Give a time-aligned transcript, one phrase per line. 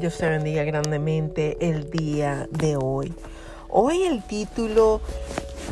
[0.00, 3.12] Dios te bendiga grandemente el día de hoy.
[3.68, 5.02] Hoy el título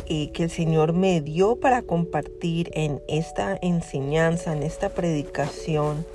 [0.05, 6.05] eh, que el Señor me dio para compartir en esta enseñanza, en esta predicación,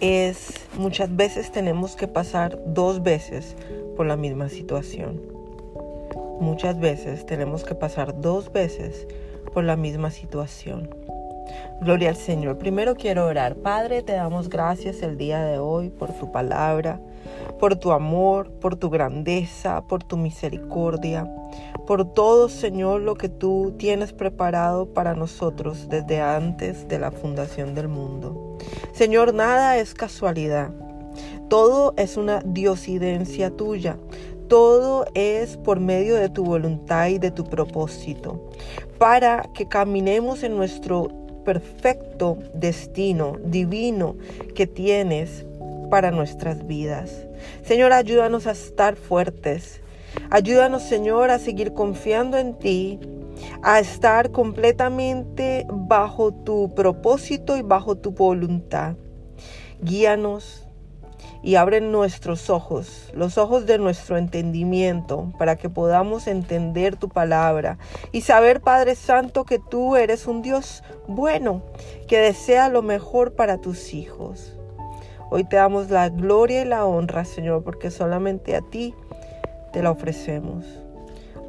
[0.00, 3.56] es muchas veces tenemos que pasar dos veces
[3.96, 5.18] por la misma situación.
[6.40, 9.06] Muchas veces tenemos que pasar dos veces
[9.54, 10.90] por la misma situación.
[11.80, 12.58] Gloria al Señor.
[12.58, 13.54] Primero quiero orar.
[13.56, 17.00] Padre, te damos gracias el día de hoy por tu palabra,
[17.60, 21.30] por tu amor, por tu grandeza, por tu misericordia,
[21.86, 27.74] por todo, Señor, lo que tú tienes preparado para nosotros desde antes de la fundación
[27.74, 28.58] del mundo.
[28.92, 30.70] Señor, nada es casualidad.
[31.48, 33.96] Todo es una diosidencia tuya.
[34.48, 38.50] Todo es por medio de tu voluntad y de tu propósito,
[38.98, 44.16] para que caminemos en nuestro perfecto destino divino
[44.54, 45.46] que tienes
[45.88, 47.26] para nuestras vidas.
[47.62, 49.80] Señor, ayúdanos a estar fuertes.
[50.28, 53.00] Ayúdanos, Señor, a seguir confiando en ti,
[53.62, 58.96] a estar completamente bajo tu propósito y bajo tu voluntad.
[59.80, 60.67] Guíanos,
[61.42, 67.78] y abre nuestros ojos, los ojos de nuestro entendimiento, para que podamos entender tu palabra
[68.12, 71.62] y saber, Padre Santo, que tú eres un Dios bueno,
[72.06, 74.54] que desea lo mejor para tus hijos.
[75.30, 78.94] Hoy te damos la gloria y la honra, Señor, porque solamente a ti
[79.72, 80.64] te la ofrecemos.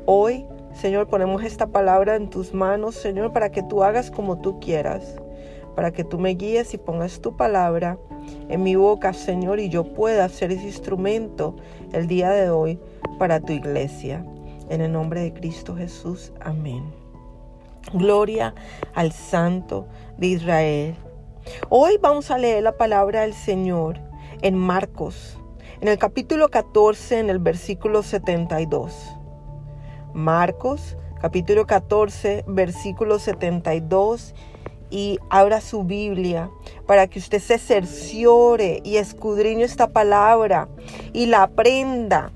[0.05, 4.59] Hoy, Señor, ponemos esta palabra en tus manos, Señor, para que tú hagas como tú
[4.59, 5.15] quieras,
[5.75, 7.97] para que tú me guíes y pongas tu palabra
[8.49, 11.55] en mi boca, Señor, y yo pueda ser ese instrumento
[11.93, 12.79] el día de hoy
[13.17, 14.25] para tu iglesia.
[14.69, 16.31] En el nombre de Cristo Jesús.
[16.39, 16.83] Amén.
[17.93, 18.53] Gloria
[18.93, 20.95] al Santo de Israel.
[21.69, 23.99] Hoy vamos a leer la palabra del Señor
[24.41, 25.39] en Marcos,
[25.81, 29.15] en el capítulo 14, en el versículo 72.
[30.13, 34.35] Marcos, capítulo 14, versículo 72
[34.89, 36.49] y abra su Biblia
[36.87, 40.67] para que usted se cerciore y escudriñe esta palabra
[41.13, 42.31] y la aprenda,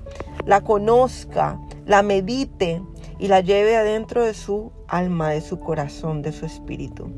[0.46, 2.82] la conozca, la medite
[3.18, 7.10] y la lleve adentro de su alma, de su corazón, de su espíritu.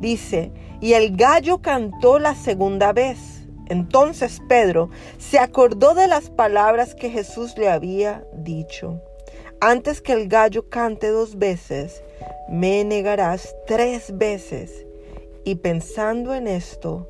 [0.00, 3.48] Dice, y el gallo cantó la segunda vez.
[3.66, 9.00] Entonces Pedro se acordó de las palabras que Jesús le había dicho.
[9.60, 12.02] Antes que el gallo cante dos veces,
[12.48, 14.84] me negarás tres veces.
[15.44, 17.08] Y pensando en esto,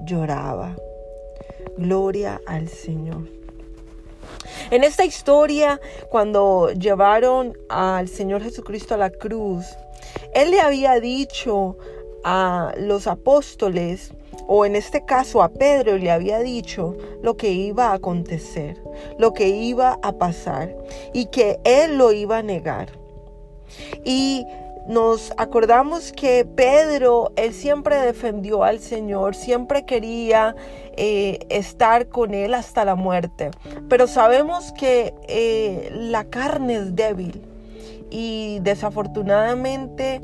[0.00, 0.76] lloraba.
[1.76, 3.28] Gloria al Señor.
[4.70, 9.64] En esta historia, cuando llevaron al Señor Jesucristo a la cruz,
[10.34, 11.76] Él le había dicho
[12.24, 14.12] a los apóstoles,
[14.46, 18.82] o en este caso a Pedro, le había dicho lo que iba a acontecer,
[19.18, 20.76] lo que iba a pasar,
[21.12, 22.88] y que Él lo iba a negar.
[24.04, 24.46] Y
[24.86, 30.54] nos acordamos que Pedro, él siempre defendió al Señor, siempre quería
[30.96, 33.50] eh, estar con Él hasta la muerte.
[33.88, 37.42] Pero sabemos que eh, la carne es débil
[38.10, 40.20] y desafortunadamente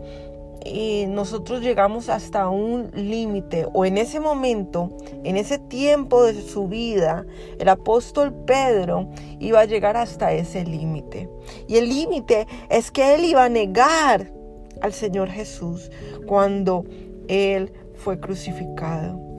[0.65, 4.91] eh, nosotros llegamos hasta un límite o en ese momento,
[5.25, 7.27] en ese tiempo de su vida,
[7.59, 11.29] el apóstol Pedro iba a llegar hasta ese límite.
[11.69, 14.33] Y el límite es que él iba a negar
[14.81, 15.91] al Señor Jesús
[16.27, 16.85] cuando
[17.29, 19.30] Él fue crucificado.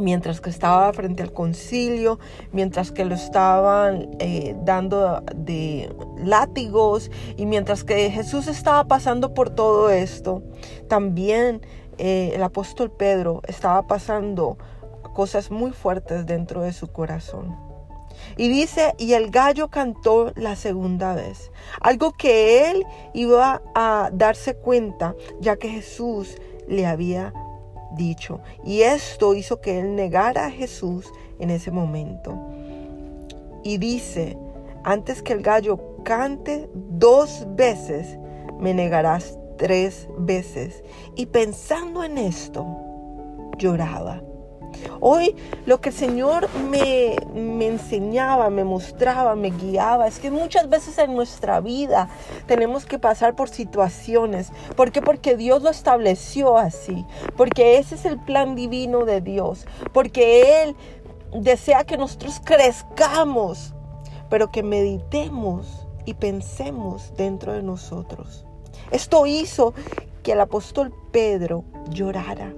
[0.00, 2.18] Mientras que estaba frente al concilio,
[2.52, 9.50] mientras que lo estaban eh, dando de látigos y mientras que Jesús estaba pasando por
[9.50, 10.42] todo esto,
[10.88, 11.60] también
[11.98, 14.56] eh, el apóstol Pedro estaba pasando
[15.14, 17.56] cosas muy fuertes dentro de su corazón.
[18.36, 21.50] Y dice, y el gallo cantó la segunda vez.
[21.80, 26.36] Algo que él iba a darse cuenta ya que Jesús
[26.68, 27.32] le había
[27.96, 28.40] dicho.
[28.64, 32.38] Y esto hizo que él negara a Jesús en ese momento.
[33.62, 34.38] Y dice,
[34.84, 38.18] antes que el gallo cante dos veces,
[38.58, 40.82] me negarás tres veces.
[41.16, 42.66] Y pensando en esto,
[43.58, 44.22] lloraba.
[45.00, 45.36] Hoy
[45.66, 50.98] lo que el Señor me, me, enseñaba, me mostraba, me guiaba, es que muchas veces
[50.98, 52.08] en nuestra vida
[52.46, 54.52] tenemos que pasar por situaciones.
[54.76, 55.02] ¿Por qué?
[55.02, 57.04] Porque Dios lo estableció así,
[57.36, 60.76] porque ese es el plan divino de Dios, porque Él
[61.32, 63.74] desea que nosotros crezcamos,
[64.28, 68.44] pero que meditemos y pensemos dentro de nosotros.
[68.90, 69.74] Esto hizo
[70.22, 72.52] que el apóstol Pedro llorara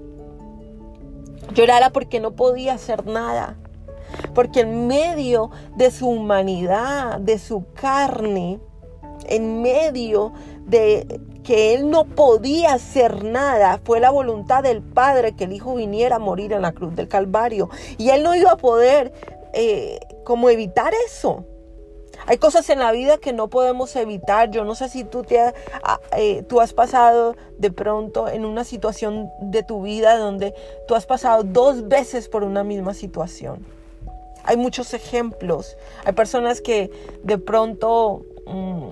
[1.54, 3.56] Llorara porque no podía hacer nada.
[4.34, 8.60] porque en medio de su humanidad, de su carne,
[9.26, 10.32] en medio
[10.66, 15.74] de que él no podía hacer nada, fue la voluntad del Padre que el Hijo
[15.74, 17.68] viniera a morir en la cruz del Calvario.
[17.98, 19.12] Y él no iba a poder
[19.52, 21.44] eh, como evitar eso.
[22.26, 24.50] Hay cosas en la vida que no podemos evitar.
[24.50, 28.64] Yo no sé si tú, te ah, eh, tú has pasado de pronto en una
[28.64, 30.54] situación de tu vida donde
[30.86, 33.64] tú has pasado dos veces por una misma situación.
[34.44, 35.76] Hay muchos ejemplos.
[36.04, 36.90] Hay personas que
[37.22, 38.88] de pronto mm,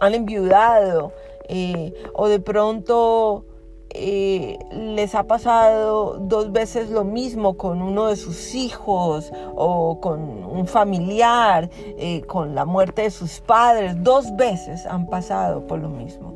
[0.00, 1.12] han enviudado
[1.48, 3.44] eh, o de pronto
[3.90, 10.20] eh, les ha pasado dos veces lo mismo con uno de sus hijos o con
[10.44, 15.88] un familiar, eh, con la muerte de sus padres, dos veces han pasado por lo
[15.88, 16.34] mismo.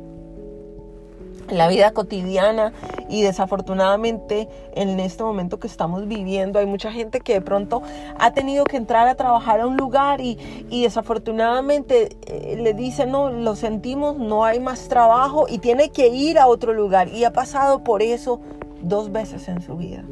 [1.49, 2.71] La vida cotidiana
[3.11, 7.83] y desafortunadamente en este momento que estamos viviendo hay mucha gente que de pronto
[8.17, 10.37] ha tenido que entrar a trabajar a un lugar y,
[10.69, 16.39] desafortunadamente eh, le dicen no, lo sentimos, no hay más trabajo y tiene que ir
[16.39, 18.39] a otro lugar y ha pasado por eso
[18.81, 20.03] dos veces en su vida.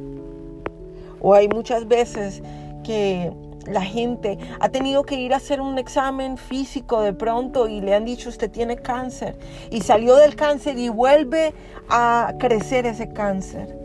[1.22, 2.44] O hay muchas veces
[2.84, 3.31] que
[3.65, 7.95] la gente ha tenido que ir a hacer un examen físico de pronto y le
[7.95, 9.38] han dicho usted tiene cáncer
[9.69, 11.53] y salió del cáncer y vuelve
[11.89, 13.77] a crecer ese cáncer.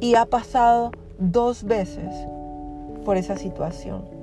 [0.00, 2.12] Y ha pasado dos veces
[3.04, 4.21] por esa situación.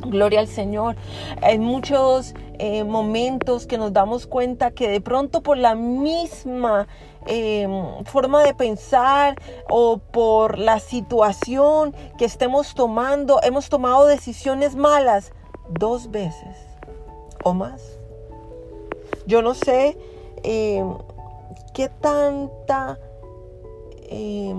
[0.00, 0.96] Gloria al Señor.
[1.42, 6.86] Hay muchos eh, momentos que nos damos cuenta que de pronto por la misma
[7.26, 9.36] em, forma de pensar
[9.68, 15.32] o por la situación que estemos tomando, hemos tomado decisiones malas
[15.68, 16.56] dos veces
[17.44, 17.98] o más.
[19.26, 19.98] Yo no sé
[20.42, 20.94] em,
[21.74, 22.98] qué tanta
[24.08, 24.58] em,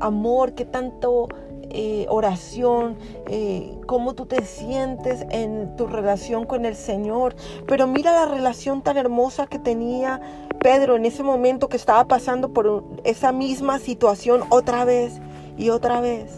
[0.00, 1.28] amor, qué tanto
[1.70, 2.96] eh, oración,
[3.28, 7.34] eh, cómo tú te sientes en tu relación con el Señor.
[7.66, 10.20] Pero mira la relación tan hermosa que tenía
[10.60, 15.20] Pedro en ese momento que estaba pasando por esa misma situación otra vez
[15.56, 16.30] y otra vez.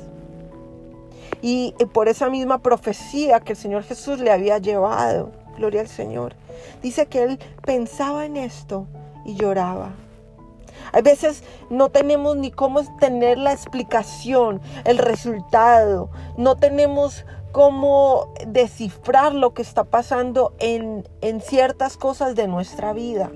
[1.42, 5.32] Y por esa misma profecía que el Señor Jesús le había llevado.
[5.56, 6.34] Gloria al Señor.
[6.82, 8.86] Dice que él pensaba en esto
[9.24, 9.92] y lloraba.
[10.92, 16.10] A veces no tenemos ni cómo tener la explicación, el resultado.
[16.36, 23.30] No tenemos cómo descifrar lo que está pasando en, en ciertas cosas de nuestra vida.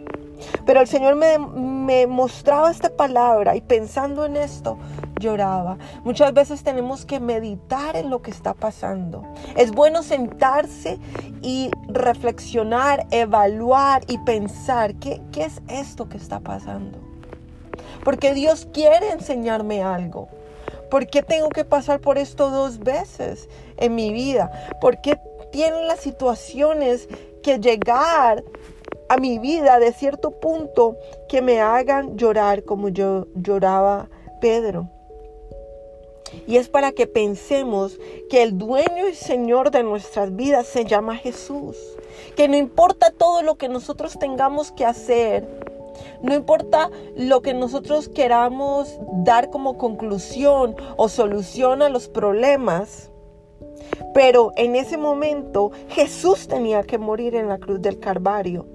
[0.67, 4.79] Pero el Señor me, me, mostraba esta palabra y pensando en esto,
[5.21, 5.79] lloraba.
[6.05, 9.25] Muchas veces tenemos que meditar en lo que está pasando.
[9.56, 10.99] Es bueno sentarse
[11.43, 17.07] y reflexionar, evaluar y pensar, ¿qué, qué es esto que está pasando?
[18.05, 20.29] Porque Dios quiere enseñarme algo.
[20.91, 24.50] ¿Por qué tengo que pasar por esto dos veces en mi vida?
[24.81, 25.19] ¿Por qué
[25.53, 27.09] tienen las situaciones
[27.43, 28.43] que llegar
[29.09, 30.97] a mi vida de cierto punto
[31.29, 34.09] que me hagan llorar como yo lloraba
[34.41, 34.89] Pedro?
[36.47, 37.99] Y es para que pensemos
[38.31, 41.77] que el dueño y señor de nuestras vidas se llama Jesús.
[42.37, 45.47] Que no importa todo lo que nosotros tengamos que hacer,
[46.23, 53.11] no importa lo que nosotros queramos dar como conclusión o solución a los problemas,
[54.15, 58.67] pero en ese momento Jesús tenía que morir en la cruz del Calvario.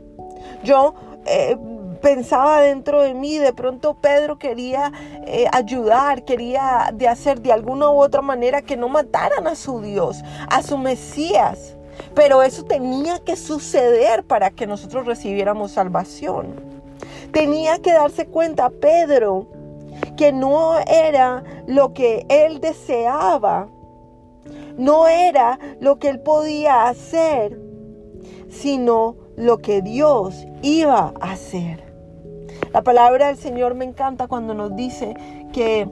[0.64, 0.94] Yo
[1.26, 1.58] eh,
[2.02, 4.92] pensaba dentro de mí, de pronto Pedro quería
[5.26, 9.82] eh, ayudar, quería de hacer de alguna u otra manera que no mataran a su
[9.82, 11.78] Dios, a su Mesías.
[12.16, 16.83] Pero eso tenía que suceder para que nosotros recibiéramos salvación.
[17.34, 19.48] Tenía que darse cuenta Pedro
[20.16, 23.68] que no era lo que él deseaba,
[24.78, 27.60] no era lo que él podía hacer,
[28.50, 31.84] sino lo que Dios iba a hacer.
[32.72, 35.16] La palabra del Señor me encanta cuando nos dice
[35.52, 35.88] que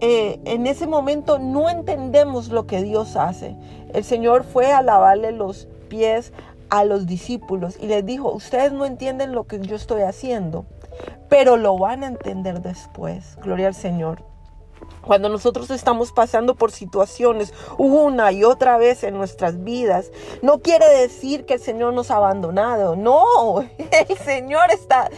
[0.00, 3.56] eh, en ese momento no entendemos lo que Dios hace.
[3.94, 6.32] El Señor fue a lavarle los pies
[6.70, 10.66] a los discípulos y les dijo, ustedes no entienden lo que yo estoy haciendo,
[11.28, 13.36] pero lo van a entender después.
[13.42, 14.24] Gloria al Señor.
[15.02, 20.10] Cuando nosotros estamos pasando por situaciones una y otra vez en nuestras vidas,
[20.42, 22.94] no quiere decir que el Señor nos ha abandonado.
[22.96, 25.10] No, el Señor está,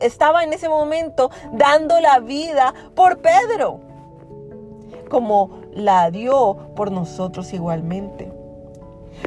[0.00, 3.80] estaba en ese momento dando la vida por Pedro,
[5.10, 8.35] como la dio por nosotros igualmente.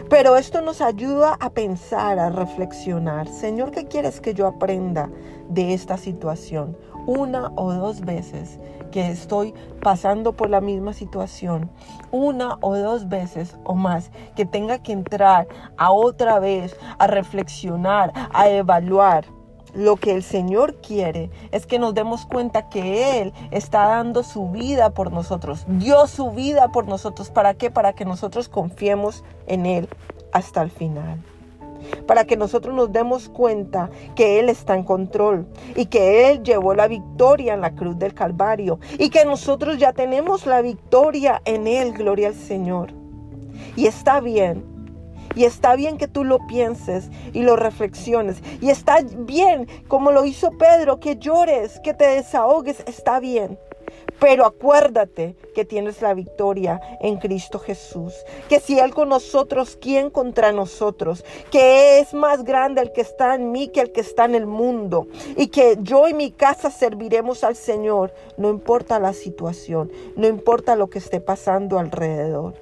[0.10, 3.28] Pero esto nos ayuda a pensar, a reflexionar.
[3.28, 5.08] Señor, ¿qué quieres que yo aprenda
[5.50, 6.76] de esta situación?
[7.06, 8.60] Una o dos veces
[8.92, 11.70] que estoy pasando por la misma situación,
[12.12, 15.48] una o dos veces o más, que tenga que entrar
[15.78, 19.26] a otra vez a reflexionar, a evaluar
[19.74, 24.50] lo que el Señor quiere es que nos demos cuenta que Él está dando su
[24.50, 27.30] vida por nosotros, dio su vida por nosotros.
[27.30, 27.72] ¿Para qué?
[27.72, 29.90] Para que nosotros confiemos en Él
[30.32, 31.20] hasta el final.
[32.06, 36.74] Para que nosotros nos demos cuenta que Él está en control y que Él llevó
[36.74, 41.68] la victoria en la cruz del Calvario y que nosotros ya tenemos la victoria en
[41.68, 42.94] Él, gloria al Señor.
[43.76, 44.69] Y está bien
[45.40, 48.44] y está bien que tú lo pienses y lo reflexiones.
[48.60, 52.84] Y está bien, como lo hizo Pedro, que llores, que te desahogues.
[52.86, 53.58] Está bien.
[54.20, 58.14] Pero acuérdate que tienes la victoria en Cristo Jesús.
[58.50, 61.24] Que si Él con nosotros, ¿quién contra nosotros?
[61.52, 64.46] Que es más grande el que está en mí que el que está en el
[64.46, 65.08] mundo.
[65.38, 68.14] Y que yo y mi casa serviremos al Señor.
[68.36, 72.56] No importa la situación, no importa lo que esté pasando alrededor.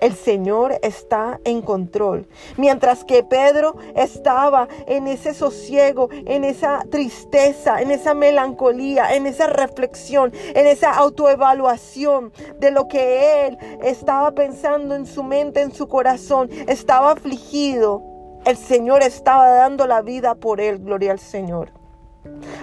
[0.00, 2.26] El Señor está en control.
[2.56, 9.46] Mientras que Pedro estaba en ese sosiego, en esa tristeza, en esa melancolía, en esa
[9.46, 15.88] reflexión, en esa autoevaluación de lo que él estaba pensando en su mente, en su
[15.88, 18.02] corazón, estaba afligido.
[18.44, 21.70] El Señor estaba dando la vida por él, gloria al Señor.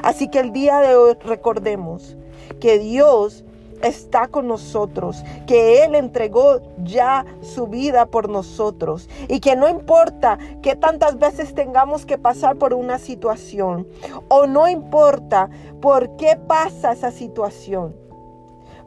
[0.03, 2.17] Así que el día de hoy recordemos
[2.59, 3.45] que Dios
[3.81, 9.09] está con nosotros, que Él entregó ya su vida por nosotros.
[9.27, 13.87] Y que no importa que tantas veces tengamos que pasar por una situación
[14.27, 15.49] o no importa
[15.81, 17.95] por qué pasa esa situación,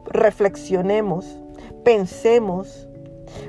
[0.05, 1.39] reflexionemos,
[1.83, 2.87] pensemos,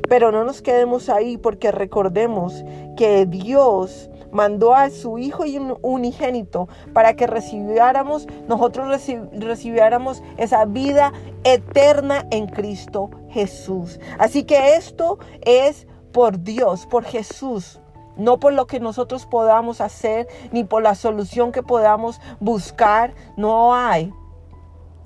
[0.09, 2.65] pero no nos quedemos ahí porque recordemos
[2.97, 8.88] que Dios mandó a su Hijo y un unigénito para que recibiéramos, nosotros
[9.33, 11.12] recibiéramos esa vida
[11.45, 14.00] eterna en Cristo Jesús.
[14.19, 17.81] Así que esto es por Dios, por Jesús.
[18.17, 23.14] No por lo que nosotros podamos hacer, ni por la solución que podamos buscar.
[23.37, 24.12] No hay.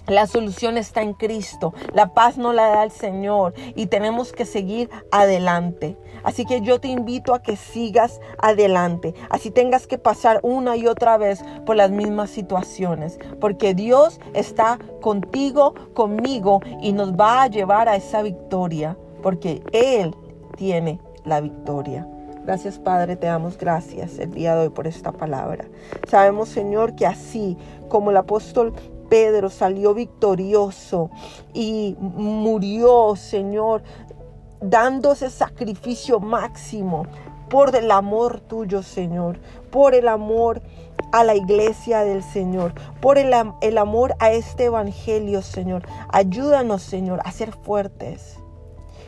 [0.08, 1.74] La solución está en Cristo.
[1.92, 5.98] La paz no la da el Señor y tenemos que seguir adelante.
[6.24, 9.14] Así que yo te invito a que sigas adelante.
[9.28, 13.18] Así tengas que pasar una y otra vez por las mismas situaciones.
[13.38, 18.96] Porque Dios está contigo, conmigo y nos va a llevar a esa victoria.
[19.22, 20.14] Porque Él
[20.56, 22.08] tiene la victoria.
[22.46, 25.66] Gracias Padre, te damos gracias el día de hoy por esta palabra.
[26.08, 27.58] Sabemos Señor que así
[27.90, 28.72] como el apóstol
[29.08, 31.10] Pedro salió victorioso
[31.54, 33.82] y murió, Señor,
[34.60, 37.06] dándose sacrificio máximo
[37.48, 39.38] por el amor tuyo, Señor,
[39.70, 40.60] por el amor
[41.12, 45.82] a la iglesia del Señor, por el, el, amor a este evangelio, Señor.
[46.10, 48.38] Ayúdanos, Señor, a ser fuertes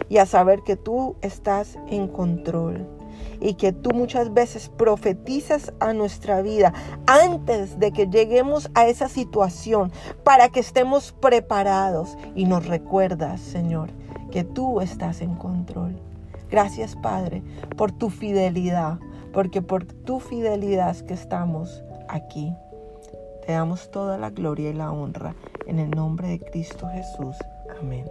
[0.08, 2.99] y a saber que tú estás en control
[3.40, 6.72] y que tú muchas veces profetizas a nuestra vida
[7.06, 9.92] antes de que lleguemos a esa situación
[10.24, 13.90] para que estemos preparados y nos recuerdas, Señor,
[14.30, 16.00] que tú estás en control.
[16.50, 17.42] Gracias, Padre,
[17.76, 18.98] por tu fidelidad,
[19.32, 22.52] porque por tu fidelidad que estamos aquí.
[23.46, 25.34] Te damos toda la gloria y la honra
[25.66, 27.36] en el nombre de Cristo Jesús.
[27.80, 28.04] Amén.